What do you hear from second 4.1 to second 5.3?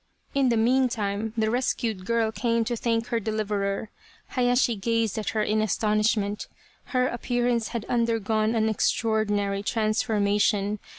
Hayashi gazed at